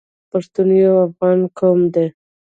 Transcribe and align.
پښتون 0.31 0.69
یو 0.85 0.95
افغان 1.07 1.39
قوم 1.57 1.79
دی. 1.93 2.07